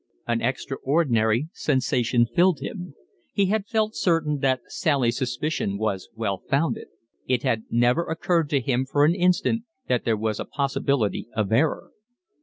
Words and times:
An 0.27 0.41
extraordinary 0.41 1.49
sensation 1.53 2.25
filled 2.25 2.59
him. 2.59 2.95
He 3.33 3.45
had 3.53 3.67
felt 3.67 3.95
certain 3.95 4.39
that 4.39 4.61
Sally's 4.65 5.15
suspicion 5.17 5.77
was 5.77 6.09
well 6.15 6.41
founded; 6.49 6.87
it 7.27 7.43
had 7.43 7.65
never 7.69 8.07
occurred 8.07 8.49
to 8.49 8.59
him 8.61 8.87
for 8.91 9.05
an 9.05 9.13
instant 9.13 9.61
that 9.87 10.03
there 10.03 10.17
was 10.17 10.39
a 10.39 10.45
possibility 10.45 11.27
of 11.35 11.51
error. 11.51 11.91